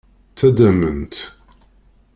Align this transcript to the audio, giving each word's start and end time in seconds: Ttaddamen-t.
Ttaddamen-t. 0.31 1.15